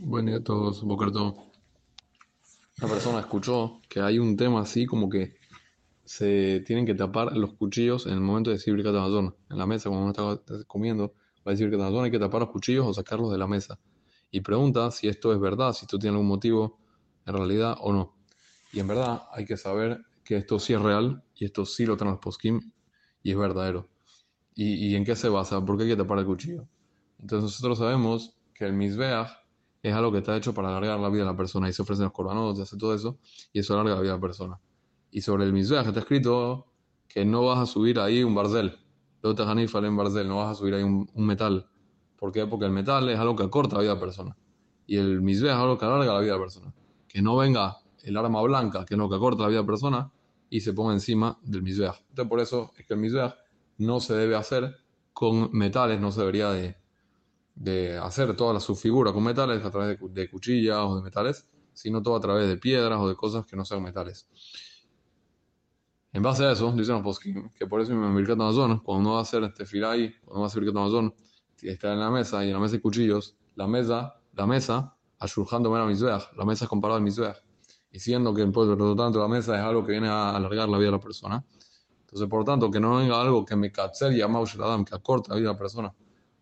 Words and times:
Buen 0.00 0.26
día 0.26 0.36
a 0.36 0.44
todos. 0.44 0.84
Una 0.84 0.94
persona 2.88 3.18
escuchó 3.18 3.80
que 3.88 4.00
hay 4.00 4.20
un 4.20 4.36
tema 4.36 4.60
así 4.60 4.86
como 4.86 5.08
que 5.08 5.34
se 6.04 6.60
tienen 6.60 6.86
que 6.86 6.94
tapar 6.94 7.36
los 7.36 7.54
cuchillos 7.54 8.06
en 8.06 8.12
el 8.12 8.20
momento 8.20 8.50
de 8.50 8.58
decir 8.58 8.74
Birkat 8.74 8.94
Hamazon. 8.94 9.34
En 9.50 9.58
la 9.58 9.66
mesa, 9.66 9.88
cuando 9.90 10.04
uno 10.04 10.34
está 10.34 10.64
comiendo, 10.68 11.14
va 11.38 11.46
a 11.46 11.50
decir 11.50 11.68
Birkat 11.68 11.88
Hamazon, 11.88 12.04
hay 12.04 12.10
que 12.12 12.20
tapar 12.20 12.42
los 12.42 12.50
cuchillos 12.50 12.86
o 12.86 12.94
sacarlos 12.94 13.32
de 13.32 13.38
la 13.38 13.48
mesa. 13.48 13.80
Y 14.30 14.40
pregunta 14.40 14.88
si 14.92 15.08
esto 15.08 15.32
es 15.32 15.40
verdad, 15.40 15.72
si 15.72 15.84
esto 15.84 15.98
tiene 15.98 16.14
algún 16.14 16.28
motivo 16.28 16.78
en 17.26 17.34
realidad 17.34 17.76
o 17.80 17.92
no. 17.92 18.14
Y 18.72 18.78
en 18.78 18.86
verdad 18.86 19.22
hay 19.32 19.46
que 19.46 19.56
saber 19.56 20.00
que 20.24 20.36
esto 20.36 20.60
sí 20.60 20.74
es 20.74 20.80
real 20.80 21.24
y 21.34 21.44
esto 21.44 21.66
sí 21.66 21.84
lo 21.84 21.96
traen 21.96 22.12
los 22.12 22.20
poskim 22.20 22.60
y 23.24 23.32
es 23.32 23.36
verdadero. 23.36 23.88
¿Y, 24.54 24.74
¿Y 24.74 24.94
en 24.94 25.04
qué 25.04 25.16
se 25.16 25.28
basa? 25.28 25.60
¿Por 25.64 25.76
qué 25.76 25.82
hay 25.82 25.90
que 25.90 25.96
tapar 25.96 26.20
el 26.20 26.26
cuchillo? 26.26 26.68
Entonces 27.18 27.42
nosotros 27.42 27.78
sabemos 27.78 28.38
que 28.54 28.64
el 28.64 28.74
misbeach 28.74 29.47
es 29.82 29.94
algo 29.94 30.12
que 30.12 30.18
está 30.18 30.36
hecho 30.36 30.52
para 30.54 30.68
alargar 30.68 30.98
la 30.98 31.08
vida 31.08 31.24
de 31.24 31.30
la 31.30 31.36
persona 31.36 31.68
y 31.68 31.72
se 31.72 31.82
ofrecen 31.82 32.04
los 32.04 32.12
corbanos, 32.12 32.56
se 32.56 32.62
hace 32.62 32.76
todo 32.76 32.94
eso 32.94 33.18
y 33.52 33.60
eso 33.60 33.74
alarga 33.74 33.94
la 33.94 34.00
vida 34.00 34.12
de 34.12 34.16
la 34.16 34.20
persona. 34.20 34.60
Y 35.10 35.20
sobre 35.20 35.44
el 35.44 35.52
misbeach 35.52 35.86
está 35.86 36.00
escrito 36.00 36.66
que 37.08 37.24
no 37.24 37.44
vas 37.46 37.58
a 37.58 37.66
subir 37.66 37.98
ahí 37.98 38.22
un 38.22 38.34
barzel, 38.34 38.76
en 39.22 39.96
barzel, 39.96 40.28
no 40.28 40.36
vas 40.36 40.50
a 40.50 40.54
subir 40.54 40.74
ahí 40.74 40.82
un, 40.82 41.08
metal. 41.14 41.68
¿Por 42.18 42.32
qué? 42.32 42.46
Porque 42.46 42.66
el 42.66 42.72
metal 42.72 43.08
es 43.08 43.18
algo 43.18 43.36
que 43.36 43.44
acorta 43.44 43.76
la 43.76 43.82
vida 43.82 43.90
de 43.90 43.96
la 43.96 44.00
persona 44.00 44.36
y 44.86 44.96
el 44.96 45.20
misbeach 45.20 45.54
es 45.54 45.60
algo 45.60 45.78
que 45.78 45.84
alarga 45.84 46.14
la 46.14 46.20
vida 46.20 46.32
de 46.32 46.38
la 46.38 46.44
persona. 46.44 46.74
Que 47.06 47.22
no 47.22 47.36
venga 47.36 47.78
el 48.02 48.16
arma 48.16 48.42
blanca, 48.42 48.84
que 48.84 48.94
es 48.94 48.98
lo 48.98 49.08
que 49.08 49.16
acorta 49.16 49.42
la 49.42 49.48
vida 49.48 49.58
de 49.58 49.62
la 49.64 49.66
persona, 49.66 50.10
y 50.50 50.60
se 50.60 50.72
ponga 50.72 50.94
encima 50.94 51.38
del 51.42 51.62
misbeach. 51.62 52.00
Entonces 52.08 52.28
por 52.28 52.40
eso 52.40 52.72
es 52.76 52.86
que 52.86 52.94
el 52.94 53.00
misbeach 53.00 53.34
no 53.78 54.00
se 54.00 54.14
debe 54.14 54.34
hacer 54.34 54.76
con 55.12 55.50
metales, 55.52 56.00
no 56.00 56.10
se 56.10 56.20
debería 56.20 56.50
de 56.50 56.76
de 57.58 57.98
hacer 57.98 58.36
toda 58.36 58.60
su 58.60 58.76
figura 58.76 59.12
con 59.12 59.24
metales 59.24 59.64
a 59.64 59.70
través 59.70 59.98
de, 60.00 60.30
cuchillas 60.30 60.78
o 60.78 60.96
de 60.96 61.02
metales, 61.02 61.44
sino 61.72 62.00
todo 62.00 62.14
a 62.14 62.20
través 62.20 62.48
de 62.48 62.56
piedras 62.56 62.98
o 63.00 63.08
de 63.08 63.16
cosas 63.16 63.44
que 63.46 63.56
no 63.56 63.64
sean 63.64 63.82
metales. 63.82 64.28
En 66.12 66.22
base 66.22 66.44
a 66.44 66.52
eso, 66.52 66.72
dicen 66.72 67.02
los 67.02 67.18
que 67.18 67.66
por 67.66 67.80
eso 67.80 67.92
en 67.92 68.14
Birkat 68.14 68.40
Amazon, 68.40 68.78
cuando 68.78 69.00
uno 69.00 69.12
va 69.14 69.18
a 69.18 69.22
hacer 69.22 69.42
este 69.42 69.66
firai, 69.66 70.14
cuando 70.20 70.40
va 70.40 70.46
a 70.46 70.48
hacer 70.48 70.60
Birkat 70.60 70.80
Amazon, 70.80 71.14
está 71.60 71.92
en 71.92 72.00
la 72.00 72.10
mesa 72.10 72.44
y 72.44 72.48
en 72.48 72.54
la 72.54 72.60
mesa 72.60 72.76
hay 72.76 72.80
cuchillos, 72.80 73.36
la 73.56 73.66
mesa, 73.66 74.14
la 74.34 74.46
mesa, 74.46 74.96
ashurjando 75.18 75.76
la 75.76 75.84
misbeach, 75.84 76.32
la 76.36 76.44
mesa 76.44 76.64
es 76.64 76.68
comparada 76.68 76.98
al 76.98 77.04
misbeach, 77.04 77.42
y 77.90 77.98
siendo 77.98 78.32
que 78.32 78.46
por 78.46 78.66
lo 78.66 78.94
tanto 78.94 79.18
la 79.18 79.28
mesa 79.28 79.56
es 79.56 79.62
algo 79.62 79.84
que 79.84 79.92
viene 79.92 80.08
a 80.08 80.36
alargar 80.36 80.68
la 80.68 80.78
vida 80.78 80.86
de 80.86 80.96
la 80.96 81.00
persona. 81.00 81.44
Entonces, 82.00 82.28
por 82.28 82.38
lo 82.38 82.44
tanto, 82.44 82.70
que 82.70 82.80
no 82.80 82.96
venga 82.96 83.20
algo 83.20 83.44
que 83.44 83.54
me 83.54 83.70
katzer 83.70 84.12
y 84.12 84.22
Adam, 84.22 84.84
que 84.84 84.94
acorta 84.94 85.30
la 85.30 85.36
vida 85.36 85.48
de 85.48 85.54
la 85.54 85.58
persona 85.58 85.94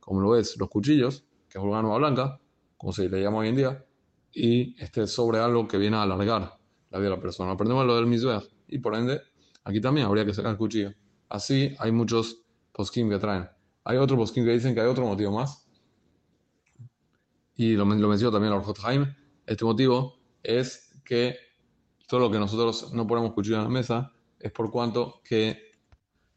como 0.06 0.20
lo 0.20 0.36
es 0.36 0.56
los 0.56 0.68
cuchillos, 0.68 1.24
que 1.48 1.58
es 1.58 1.64
nueva 1.64 1.98
blanca, 1.98 2.40
como 2.76 2.92
se 2.92 3.08
le 3.08 3.20
llama 3.20 3.38
hoy 3.38 3.48
en 3.48 3.56
día, 3.56 3.84
y 4.32 4.80
este 4.80 5.04
sobre 5.08 5.40
algo 5.40 5.66
que 5.66 5.78
viene 5.78 5.96
a 5.96 6.02
alargar 6.02 6.56
la 6.90 6.98
vida 6.98 7.10
de 7.10 7.16
la 7.16 7.20
persona. 7.20 7.50
Aprendemos 7.50 7.84
lo 7.84 7.96
del 7.96 8.06
misbeach 8.06 8.44
y 8.68 8.78
por 8.78 8.94
ende, 8.94 9.20
aquí 9.64 9.80
también 9.80 10.06
habría 10.06 10.24
que 10.24 10.32
sacar 10.32 10.52
el 10.52 10.58
cuchillo. 10.58 10.92
Así 11.28 11.74
hay 11.80 11.90
muchos 11.90 12.40
poskim 12.72 13.10
que 13.10 13.18
traen. 13.18 13.48
Hay 13.82 13.96
otros 13.96 14.16
poskim 14.16 14.44
que 14.44 14.52
dicen 14.52 14.76
que 14.76 14.80
hay 14.80 14.86
otro 14.86 15.04
motivo 15.04 15.32
más. 15.32 15.68
Y 17.56 17.72
lo, 17.72 17.84
lo 17.84 18.08
mencionó 18.08 18.30
también 18.30 18.52
el 18.52 18.60
Orjot 18.60 18.78
Jaime. 18.78 19.16
Este 19.44 19.64
motivo 19.64 20.20
es 20.44 21.02
que 21.04 21.36
todo 22.06 22.20
lo 22.20 22.30
que 22.30 22.38
nosotros 22.38 22.92
no 22.92 23.08
ponemos 23.08 23.32
cuchillo 23.32 23.56
en 23.56 23.64
la 23.64 23.70
mesa 23.70 24.12
es 24.38 24.52
por 24.52 24.70
cuanto 24.70 25.20
que 25.24 25.72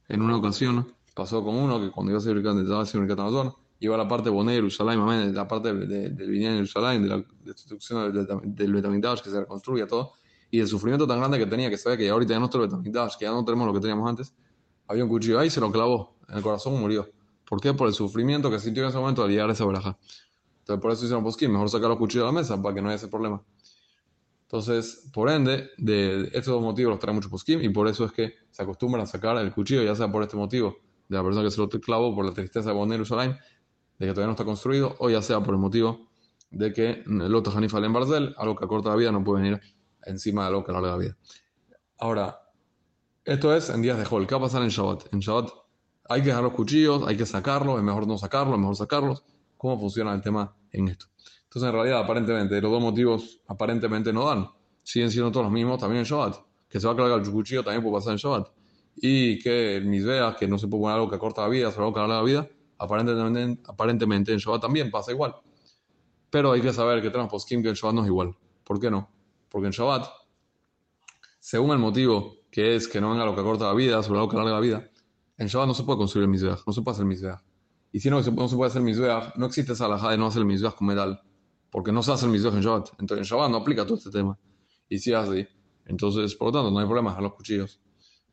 en 0.08 0.23
una 0.23 0.38
ocasión 0.38 0.95
pasó 1.20 1.44
con 1.44 1.53
uno 1.53 1.81
que 1.81 1.92
cuando 1.92 2.12
iba 2.12 2.20
a 2.20 2.22
ser 2.22 2.38
el 2.38 2.48
Amazon, 2.48 3.53
iba 3.81 3.95
a 3.95 3.98
la 3.98 4.08
parte 4.08 4.30
de 4.30 4.44
Jerusalén, 4.45 5.36
la 5.36 5.48
parte 5.48 5.73
del 5.73 6.30
Binyan 6.31 6.52
de 6.52 6.58
Jerusalén, 6.59 7.03
de 7.03 7.09
la 7.09 7.26
destrucción 7.44 8.14
del, 8.14 8.56
del 8.56 8.73
Betamigdash 8.73 9.20
que 9.22 9.30
se 9.30 9.42
reconstruye 9.42 9.86
todo, 9.86 10.14
y 10.50 10.61
el 10.61 10.67
sufrimiento 10.67 11.06
tan 11.06 11.20
grande 11.20 11.38
que 11.38 11.45
tenía, 11.45 11.70
que 11.70 11.78
sabía 11.78 11.98
que 11.98 12.09
ahorita 12.09 12.34
ya 12.34 12.39
no 12.39 12.45
está 12.45 12.58
el 12.58 12.70
que 12.70 13.26
ya 13.26 13.31
no 13.31 13.44
tenemos 13.44 13.67
lo 13.67 13.73
que 13.73 13.81
teníamos 13.81 14.09
antes, 14.09 14.34
había 14.88 15.04
un 15.04 15.10
cuchillo 15.10 15.39
ahí 15.39 15.48
y 15.48 15.49
se 15.49 15.60
lo 15.60 15.70
clavó 15.71 16.16
en 16.30 16.38
el 16.38 16.44
corazón 16.44 16.80
murió. 16.80 17.10
¿Por 17.45 17.60
qué? 17.60 17.73
Por 17.73 17.88
el 17.88 17.94
sufrimiento 17.94 18.49
que 18.49 18.60
sintió 18.60 18.83
en 18.83 18.89
ese 18.89 18.98
momento 18.98 19.23
al 19.23 19.30
llegar 19.30 19.49
a 19.49 19.54
esa 19.54 19.65
baraja. 19.65 19.98
Entonces, 20.60 20.82
por 20.82 20.92
eso 20.92 21.04
hicieron 21.04 21.23
posquín, 21.23 21.52
mejor 21.52 21.70
sacar 21.70 21.89
los 21.89 21.98
cuchillos 21.98 22.27
de 22.27 22.33
la 22.33 22.39
mesa 22.39 22.61
para 22.61 22.76
que 22.76 22.82
no 22.82 22.88
haya 22.88 22.95
ese 22.95 23.10
problema. 23.10 23.44
Entonces, 24.44 25.10
por 25.14 25.30
ende, 25.30 25.70
de 25.77 26.26
estos 26.27 26.48
dos 26.54 26.61
motivos 26.61 26.92
los 26.92 26.99
trae 26.99 27.14
mucho 27.14 27.30
posquín 27.30 27.61
y 27.64 27.70
por 27.70 27.88
eso 27.88 28.05
es 28.05 28.11
que 28.11 28.36
se 28.52 28.64
acostumbran 28.64 29.04
a 29.04 29.05
sacar 29.05 29.38
el 29.38 29.52
cuchillo, 29.52 29.83
ya 29.83 29.95
sea 29.95 30.11
por 30.11 30.23
este 30.23 30.38
motivo 30.38 30.77
de 31.09 31.17
la 31.17 31.23
persona 31.23 31.43
que 31.43 31.52
se 31.52 31.59
lo 31.59 31.67
clavó 31.70 32.15
por 32.15 32.23
la 32.23 32.33
tristeza 32.33 32.70
de 32.70 32.75
poner 32.75 32.93
Jerusalén, 32.93 33.37
de 33.97 34.05
que 34.05 34.14
todavía 34.14 34.27
no 34.27 34.31
está 34.31 34.45
construido, 34.45 34.95
o 34.99 35.09
ya 35.09 35.21
sea 35.21 35.42
por 35.42 35.55
el 35.55 35.59
motivo 35.59 36.08
de 36.52 36.71
que 36.71 37.03
el 37.05 37.36
otro 37.36 37.52
Hanifal 37.55 37.83
en 37.83 37.93
Barzel, 37.93 38.36
algo 38.37 38.55
que 38.55 38.65
acorta 38.65 38.89
la 38.89 38.95
vida, 38.95 39.11
no 39.11 39.23
puede 39.23 39.43
venir 39.43 39.61
encima 40.05 40.43
de 40.43 40.47
algo 40.49 40.64
que 40.64 40.71
alarga 40.71 40.92
la 40.92 40.97
vida. 40.97 41.17
Ahora, 41.97 42.39
esto 43.25 43.53
es 43.53 43.70
en 43.70 43.81
días 43.81 43.97
de 43.97 44.08
Hol. 44.09 44.25
¿Qué 44.25 44.36
va 44.36 44.39
a 44.39 44.43
pasar 44.43 44.61
en 44.61 44.70
Shabbat? 44.70 45.14
En 45.14 45.20
Shabbat 45.20 45.49
hay 46.09 46.21
que 46.21 46.27
dejar 46.27 46.43
los 46.43 46.53
cuchillos, 46.53 47.03
hay 47.08 47.17
que 47.17 47.26
sacarlos, 47.26 47.77
es 47.77 47.83
mejor 47.83 48.08
no 48.08 48.17
sacarlos, 48.17 48.53
es 48.55 48.59
mejor 48.59 48.76
sacarlos. 48.76 49.23
¿Cómo 49.58 49.80
funciona 49.80 50.14
el 50.14 50.21
tema 50.21 50.55
en 50.71 50.87
esto? 50.87 51.08
Entonces, 51.43 51.67
en 51.67 51.73
realidad, 51.76 51.99
aparentemente, 51.99 52.61
los 52.61 52.71
dos 52.71 52.81
motivos 52.81 53.41
aparentemente 53.47 54.14
no 54.14 54.26
dan. 54.26 54.47
Siguen 54.83 55.11
siendo 55.11 55.31
todos 55.31 55.45
los 55.45 55.53
mismos 55.53 55.80
también 55.80 55.99
en 55.99 56.05
Shabbat. 56.05 56.37
Que 56.70 56.80
se 56.80 56.87
va 56.87 56.93
a 56.93 56.95
cargar 56.95 57.20
el 57.20 57.30
cuchillo 57.30 57.64
también 57.64 57.83
puede 57.83 57.95
pasar 57.95 58.14
en 58.14 58.17
Shabbat 58.17 58.58
y 58.95 59.39
que 59.39 59.77
el 59.77 59.86
misbea, 59.86 60.36
que 60.38 60.48
no 60.48 60.58
se 60.58 60.67
puede 60.67 60.82
poner 60.82 60.95
algo 60.95 61.10
que 61.10 61.16
acorta 61.16 61.42
la 61.42 61.48
vida, 61.48 61.72
solo 61.72 61.86
algo 61.86 61.94
que 61.94 62.00
alarga 62.00 62.17
la 62.17 62.23
vida, 62.23 62.50
aparentemente, 62.77 63.61
aparentemente 63.67 64.32
en 64.33 64.39
Shabbat 64.39 64.61
también 64.61 64.92
pasa 64.92 65.11
igual. 65.11 65.36
Pero 66.30 66.52
hay 66.52 66.61
que 66.61 66.73
saber 66.73 67.02
que 67.02 67.10
tenemos 67.10 67.32
poskim 67.32 67.61
que 67.61 67.70
en 67.70 67.76
Shabbat 67.76 67.95
no 67.95 68.02
es 68.02 68.08
igual. 68.08 68.36
¿Por 68.64 68.80
qué 68.80 68.92
no? 68.92 69.10
Porque 69.50 69.67
en 69.67 69.72
Shabbat, 69.72 70.08
según 71.39 71.72
el 71.72 71.80
motivo 71.80 72.36
que 72.52 72.76
es 72.76 72.88
que 72.88 73.00
no 73.00 73.11
venga 73.11 73.26
lo 73.26 73.36
que 73.36 73.42
acorta 73.42 73.66
la 73.66 73.73
vida, 73.73 74.02
sobre 74.04 74.20
algo 74.20 74.30
que 74.30 74.38
alarga 74.38 74.54
la 74.54 74.60
vida, 74.60 74.89
en 75.38 75.48
Shabbat 75.48 75.67
no 75.67 75.73
se 75.73 75.83
puede 75.83 75.98
construir 75.98 76.23
el 76.23 76.30
misbea, 76.30 76.58
no 76.66 76.73
se 76.73 76.82
puede 76.82 76.94
hacer 76.94 77.04
el 77.04 77.10
misbea. 77.10 77.42
Y 77.92 78.00
si 78.00 78.10
no, 78.10 78.17
no 78.17 78.23
se 78.23 78.56
puede 78.56 78.67
hacer 78.67 78.80
el 78.80 78.86
misbea, 78.86 79.33
no 79.36 79.45
existe 79.45 79.73
esa 79.73 79.86
alajá 79.86 80.11
de 80.11 80.17
no 80.17 80.27
hacer 80.27 80.42
el 80.42 80.45
misbea 80.45 80.71
con 80.71 80.88
metal, 80.88 81.21
porque 81.71 81.92
no 81.92 82.04
se 82.04 82.11
hace 82.11 82.26
el 82.26 82.32
misbea 82.32 82.52
en 82.52 82.61
Shabbat. 82.61 82.89
Entonces 83.00 83.17
en 83.20 83.23
Shabbat 83.23 83.50
no 83.52 83.58
aplica 83.58 83.86
todo 83.86 83.98
este 83.98 84.11
tema. 84.11 84.38
Y 84.88 85.00
si 85.00 85.11
es 85.11 85.17
así, 85.17 85.48
entonces 85.86 86.36
por 86.36 86.48
lo 86.48 86.52
tanto 86.52 86.71
no 86.71 86.80
hay 86.80 86.86
problema 86.86 87.16
a 87.16 87.21
los 87.21 87.33
cuchillos. 87.33 87.80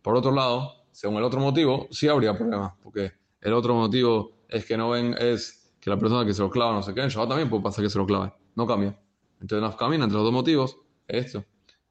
Por 0.06 0.16
otro 0.16 0.30
lado, 0.30 0.84
según 0.92 1.16
el 1.16 1.24
otro 1.24 1.40
motivo, 1.40 1.88
sí 1.90 2.06
habría 2.06 2.32
problemas, 2.32 2.74
porque 2.80 3.10
el 3.40 3.52
otro 3.52 3.74
motivo 3.74 4.44
es 4.48 4.64
que 4.64 4.76
no 4.76 4.90
ven, 4.90 5.16
es 5.18 5.74
que 5.80 5.90
la 5.90 5.98
persona 5.98 6.24
que 6.24 6.32
se 6.32 6.42
lo 6.42 6.48
clava 6.48 6.74
no 6.74 6.80
sé 6.80 6.94
qué, 6.94 7.00
en 7.00 7.08
Shabbat 7.08 7.30
también 7.30 7.50
puede 7.50 7.64
pasar 7.64 7.82
que 7.82 7.90
se 7.90 7.98
lo 7.98 8.06
clave, 8.06 8.32
no 8.54 8.68
cambia. 8.68 8.96
Entonces 9.40 9.68
no 9.68 9.76
camina 9.76 10.04
entre 10.04 10.14
los 10.14 10.22
dos 10.22 10.32
motivos, 10.32 10.78
es 11.08 11.26
esto. 11.26 11.44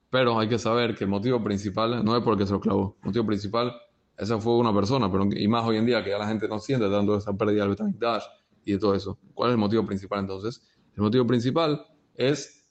Pero 0.09 0.39
hay 0.39 0.47
que 0.47 0.57
saber 0.57 0.95
que 0.95 1.03
el 1.03 1.09
motivo 1.09 1.43
principal 1.43 2.05
no 2.05 2.15
es 2.15 2.23
porque 2.23 2.45
se 2.45 2.53
lo 2.53 2.61
clavó, 2.61 2.95
el 3.01 3.07
motivo 3.07 3.25
principal, 3.25 3.75
esa 4.17 4.39
fue 4.39 4.55
una 4.55 4.73
persona, 4.73 5.11
pero 5.11 5.27
y 5.35 5.49
más 5.49 5.65
hoy 5.65 5.75
en 5.75 5.85
día 5.85 6.01
que 6.01 6.11
ya 6.11 6.17
la 6.17 6.27
gente 6.29 6.47
no 6.47 6.57
siente 6.59 6.89
tanto 6.89 7.17
esa 7.17 7.33
pérdida 7.33 7.67
del 7.67 7.99
Dash 7.99 8.23
y 8.63 8.71
de 8.71 8.79
todo 8.79 8.95
eso. 8.95 9.19
¿Cuál 9.33 9.49
es 9.49 9.55
el 9.55 9.59
motivo 9.59 9.85
principal 9.85 10.21
entonces? 10.21 10.65
El 10.95 11.03
motivo 11.03 11.27
principal 11.27 11.85
es 12.13 12.65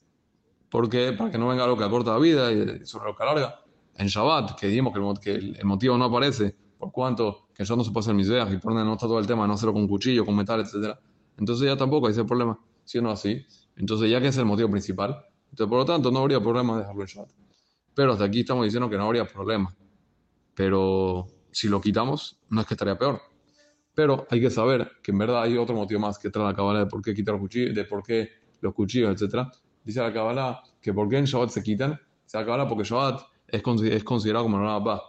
porque 0.71 1.13
para 1.13 1.29
que 1.29 1.37
no 1.37 1.49
venga 1.49 1.65
algo 1.65 1.77
que 1.77 1.83
acorta 1.83 2.13
la 2.13 2.17
vida 2.17 2.51
y 2.51 2.83
sobre 2.87 3.11
lo 3.11 3.15
que 3.15 3.21
alarga 3.21 3.59
en 3.97 4.07
Shabbat, 4.07 4.59
que 4.59 4.67
dijimos 4.67 5.19
que 5.19 5.31
el, 5.31 5.63
motivo 5.63 5.97
no 5.97 6.05
aparece, 6.05 6.55
por 6.77 6.91
cuanto 6.91 7.47
que 7.53 7.63
ya 7.63 7.75
no 7.75 7.83
se 7.83 7.91
puede 7.91 8.03
hacer 8.03 8.15
misbeach 8.15 8.51
y 8.51 8.57
por 8.57 8.73
donde 8.73 8.85
no 8.85 8.93
está 8.93 9.07
todo 9.07 9.19
el 9.19 9.27
tema, 9.27 9.47
no 9.47 9.53
hacerlo 9.53 9.73
con 9.73 9.87
cuchillo, 9.87 10.25
con 10.25 10.35
metal, 10.35 10.59
etc. 10.59 10.97
Entonces 11.37 11.67
ya 11.67 11.77
tampoco 11.77 12.07
hay 12.07 12.11
ese 12.11 12.25
problema, 12.25 12.59
siendo 12.83 13.09
así. 13.09 13.45
Entonces 13.77 14.09
ya 14.09 14.19
que 14.19 14.27
es 14.27 14.37
el 14.37 14.45
motivo 14.45 14.69
principal, 14.69 15.25
entonces 15.49 15.69
por 15.69 15.79
lo 15.79 15.85
tanto 15.85 16.11
no 16.11 16.19
habría 16.19 16.39
problema 16.41 16.73
de 16.73 16.79
dejarlo 16.81 17.01
en 17.01 17.07
Shabbat. 17.07 17.31
Pero 17.93 18.11
hasta 18.11 18.25
aquí 18.25 18.41
estamos 18.41 18.65
diciendo 18.65 18.89
que 18.89 18.97
no 18.97 19.05
habría 19.05 19.25
problema. 19.25 19.73
Pero 20.53 21.27
si 21.51 21.69
lo 21.69 21.79
quitamos, 21.79 22.37
no 22.49 22.61
es 22.61 22.67
que 22.67 22.73
estaría 22.73 22.97
peor. 22.97 23.21
Pero 23.93 24.27
hay 24.29 24.41
que 24.41 24.49
saber 24.49 24.91
que 25.01 25.11
en 25.11 25.17
verdad 25.17 25.43
hay 25.43 25.57
otro 25.57 25.73
motivo 25.73 26.01
más 26.01 26.19
que 26.19 26.29
trae 26.29 26.45
la 26.45 26.53
cabala 26.53 26.79
de 26.79 26.85
por 26.87 27.01
qué 27.01 27.13
quitar 27.13 27.35
los 27.35 27.41
cuchillos, 27.41 27.73
de 27.73 27.85
por 27.85 28.03
qué 28.03 28.29
los 28.59 28.73
cuchillos, 28.73 29.21
etc. 29.21 29.47
Dice 29.85 30.01
la 30.01 30.11
cabala 30.11 30.61
que 30.81 30.93
por 30.93 31.07
qué 31.07 31.17
en 31.17 31.25
Shabbat 31.25 31.49
se 31.49 31.63
quitan. 31.63 31.97
Dice 32.23 32.37
la 32.37 32.45
cabala 32.45 32.67
porque 32.67 32.83
Shabbat 32.83 33.21
es, 33.47 33.63
es 33.83 34.03
considerado 34.03 34.45
como 34.45 34.57
el 34.57 34.63
Olam 34.63 34.99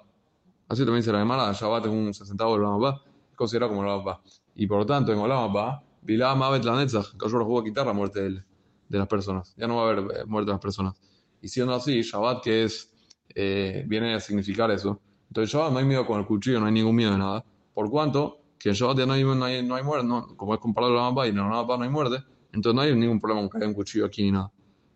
Así 0.69 0.85
también 0.85 1.03
se 1.03 1.13
la 1.13 1.19
llama, 1.19 1.53
Shabbat 1.53 1.87
es 1.87 1.93
un 1.93 2.13
60 2.13 2.45
del 2.45 2.65
Olam 2.65 2.95
es 3.31 3.37
considerado 3.37 3.71
como 3.71 3.83
el 3.83 3.89
Olam 3.89 4.19
Y 4.55 4.67
por 4.67 4.79
lo 4.79 4.87
tanto, 4.87 5.13
en 5.13 5.19
Olam 5.19 5.51
Abba, 5.51 5.83
Bilá 6.03 6.35
Mavet 6.35 6.65
la 6.65 6.77
Netzach, 6.77 7.17
que 7.17 7.29
yo 7.29 7.59
a 7.59 7.65
quitar 7.65 7.87
la 7.87 7.93
muerte 7.93 8.23
de, 8.23 8.43
de, 8.89 8.99
las 8.99 9.09
personas. 9.09 9.55
Ya 9.57 9.67
no 9.67 9.77
va 9.77 9.83
a 9.83 9.93
haber 9.93 9.99
eh, 9.99 10.25
muerte 10.25 10.47
de 10.47 10.53
las 10.53 10.61
personas. 10.61 10.95
Y 11.41 11.49
siendo 11.49 11.75
así, 11.75 12.03
Shabbat, 12.03 12.43
que 12.43 12.65
es, 12.65 12.93
eh, 13.35 13.85
viene 13.87 14.15
a 14.15 14.21
significar 14.21 14.71
eso. 14.71 15.01
Entonces, 15.29 15.53
Shabbat 15.53 15.73
no 15.73 15.79
hay 15.79 15.85
miedo 15.85 16.07
con 16.07 16.21
el 16.21 16.27
cuchillo, 16.27 16.61
no 16.61 16.67
hay 16.67 16.73
ningún 16.73 16.95
miedo 16.95 17.13
de 17.13 17.19
nada. 17.19 17.45
Por 17.75 17.91
cuanto, 17.91 18.39
que 18.59 18.71
en 18.71 18.75
Shabbat 18.75 18.99
ya 18.99 19.07
no 19.07 19.13
hay, 19.15 19.25
no 19.25 19.45
hay, 19.45 19.63
no 19.63 19.75
hay 19.75 19.83
muerte, 19.83 20.07
no, 20.07 20.37
como 20.37 20.55
es 20.55 20.61
comparado 20.61 20.93
al 20.93 21.15
Olam 21.15 21.27
y 21.27 21.29
en 21.31 21.39
el 21.39 21.45
Olam 21.45 21.67
no 21.67 21.83
hay 21.83 21.91
muerte, 21.91 22.25
entonces 22.53 22.75
no 22.75 22.81
hay 22.83 22.95
ningún 22.95 23.21
problema 23.21 23.43
con 23.43 23.51
que 23.51 23.59
haya 23.59 23.67
un 23.67 23.75
cuchillo 23.75 24.07
aquí 24.07 24.23
ni 24.23 24.33
nada. 24.33 24.51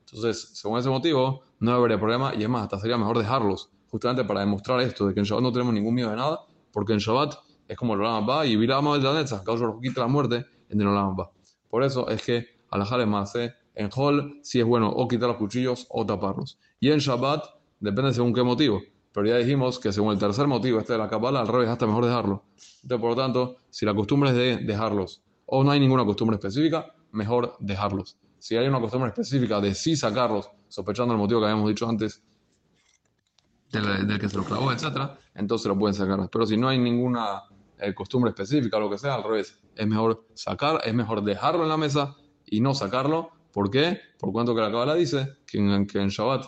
Entonces, 0.07 0.51
según 0.55 0.79
ese 0.79 0.89
motivo, 0.89 1.43
no 1.61 1.73
habría 1.73 1.99
problema 1.99 2.35
y 2.35 2.43
es 2.43 2.49
más, 2.49 2.65
hasta 2.65 2.81
sería 2.81 2.99
mejor 2.99 3.19
dejarlos, 3.19 3.71
justamente 3.89 4.25
para 4.25 4.41
demostrar 4.41 4.81
esto, 4.81 5.07
de 5.07 5.15
que 5.15 5.21
en 5.21 5.27
Shabbat 5.27 5.43
no 5.43 5.53
tenemos 5.53 5.73
ningún 5.73 5.95
miedo 5.95 6.11
de 6.11 6.17
nada, 6.17 6.41
porque 6.73 6.93
en 6.93 6.99
Shabbat 6.99 7.35
es 7.69 7.77
como 7.77 7.95
el 7.95 8.01
Olam 8.01 8.29
va 8.29 8.47
y 8.47 8.57
Vilama 8.57 8.99
de 8.99 9.05
la 9.05 9.15
Netza, 9.15 9.45
causa 9.45 9.65
la 9.97 10.07
muerte 10.07 10.45
en 10.69 10.81
el 10.81 10.89
Olam 10.89 11.17
va. 11.19 11.31
Por 11.69 11.85
eso 11.85 12.09
es 12.09 12.23
que 12.23 12.47
Alajal 12.71 13.07
más 13.07 13.35
En 13.37 13.91
Hol 13.95 14.41
sí 14.43 14.61
es 14.61 14.67
bueno 14.67 14.89
o 14.89 15.07
quitar 15.07 15.29
los 15.29 15.39
cuchillos 15.39 15.87
o 15.91 16.05
taparlos. 16.05 16.59
Y 16.81 16.91
en 16.91 16.99
Shabbat 16.99 17.45
depende 17.79 18.13
según 18.13 18.33
qué 18.33 18.43
motivo. 18.43 18.81
Pero 19.13 19.27
ya 19.27 19.37
dijimos 19.37 19.79
que 19.79 19.93
según 19.93 20.13
el 20.13 20.19
tercer 20.19 20.47
motivo, 20.47 20.79
este 20.79 20.93
de 20.93 21.01
la 21.01 21.09
Kabbalah, 21.09 21.41
al 21.41 21.49
revés, 21.49 21.69
hasta 21.69 21.87
mejor 21.87 22.05
dejarlo. 22.05 22.45
Entonces, 22.83 23.01
por 23.01 23.11
lo 23.11 23.17
tanto, 23.17 23.57
si 23.69 23.85
la 23.85 23.95
costumbre 23.95 24.31
es 24.31 24.37
de 24.37 24.57
dejarlos 24.59 25.23
o 25.47 25.65
no 25.65 25.73
hay 25.73 25.81
ninguna 25.81 26.05
costumbre 26.05 26.37
específica, 26.37 26.95
mejor 27.11 27.57
dejarlos. 27.59 28.17
Si 28.39 28.57
hay 28.57 28.69
una 28.69 28.81
costumbre 28.81 29.09
específica 29.09 29.61
de 29.61 29.75
sí 29.75 29.97
sacarlos, 29.97 30.49
sospechando 30.71 31.13
el 31.13 31.21
motivo 31.21 31.41
que 31.41 31.47
habíamos 31.47 31.69
dicho 31.69 31.87
antes, 31.87 32.23
del, 33.71 34.19
que 34.19 34.29
se 34.29 34.37
los 34.37 34.47
clavó, 34.47 34.73
etc., 34.73 35.11
entonces 35.35 35.69
lo 35.69 35.79
pueden 35.79 35.95
sacar. 35.95 36.29
Pero 36.31 36.47
si 36.47 36.57
no 36.57 36.69
hay 36.69 36.79
ninguna 36.79 37.43
eh, 37.79 37.95
costumbre 37.95 38.31
específica, 38.31 38.79
lo 38.79 38.91
que 38.91 38.99
sea, 38.99 39.15
al 39.15 39.25
revés, 39.25 39.61
es 39.77 39.87
mejor 39.87 40.27
sacar, 40.35 40.81
es 40.85 40.95
mejor 40.95 41.23
dejarlo 41.23 41.63
en 41.63 41.69
la 41.69 41.77
mesa 41.77 42.17
y 42.47 42.61
no 42.61 42.75
sacarlo. 42.75 43.31
¿Por 43.53 43.71
qué? 43.71 44.01
Por 44.19 44.33
cuanto 44.33 44.55
que 44.55 44.61
la 44.61 44.71
Kabbalah 44.71 44.95
dice 44.95 45.39
que 45.47 45.59
en, 45.59 45.87
que 45.87 46.01
en 46.01 46.09
Shabbat 46.09 46.47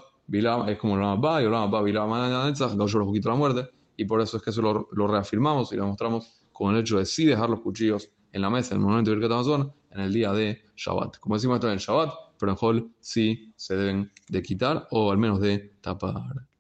es 0.68 0.78
como 0.78 0.96
la 0.96 1.14
va 1.16 1.42
y 1.42 1.48
la 1.48 1.66
va 1.66 1.82
Bilá 1.82 2.06
mañana 2.06 2.52
cayó 2.54 2.98
los 2.98 3.06
poquito 3.06 3.28
la 3.28 3.34
muerte. 3.34 3.70
Y 3.96 4.04
por 4.04 4.20
eso 4.20 4.36
es 4.36 4.42
que 4.42 4.50
eso 4.50 4.62
lo, 4.62 4.88
lo, 4.92 5.06
reafirmamos 5.06 5.72
y 5.72 5.76
lo 5.76 5.86
mostramos 5.86 6.42
con 6.52 6.74
el 6.74 6.80
hecho 6.80 6.98
de 6.98 7.04
sí 7.04 7.26
dejar 7.26 7.50
los 7.50 7.60
cuchillos 7.60 8.08
en 8.32 8.42
la 8.42 8.50
mesa 8.50 8.74
en 8.74 8.80
el 8.80 8.86
momento 8.86 9.10
del 9.10 9.24
Amazon 9.24 9.72
en 9.90 10.00
el 10.00 10.12
día 10.12 10.32
de 10.32 10.62
Shabbat. 10.76 11.18
Como 11.18 11.34
decimos 11.34 11.56
esto 11.56 11.70
en 11.70 11.78
Shabbat, 11.78 12.10
pero 12.42 12.52
en 12.54 12.58
Hol 12.60 12.94
sí 13.00 13.54
se 13.56 13.76
deben 13.76 14.10
de 14.28 14.42
quitar 14.42 14.88
o 14.90 15.12
al 15.12 15.18
menos 15.18 15.40
de 15.40 15.76
tapar. 15.80 16.48